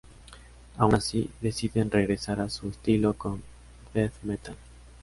Aun 0.79 0.95
así, 0.95 1.29
deciden 1.41 1.91
regresar 1.91 2.41
a 2.41 2.49
su 2.49 2.69
estilo 2.69 3.13
con 3.13 3.43
"Death 3.93 4.13
Metal". 4.23 4.55